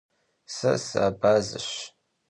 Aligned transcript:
Se 0.55 0.71
sıabazeş. 0.85 1.69